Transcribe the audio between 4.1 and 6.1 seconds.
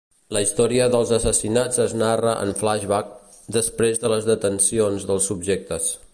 les detencions dels subjectes.